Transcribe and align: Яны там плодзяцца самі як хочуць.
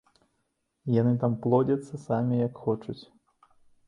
Яны 1.01 1.11
там 1.23 1.35
плодзяцца 1.43 1.99
самі 2.07 2.39
як 2.47 2.53
хочуць. 2.63 2.97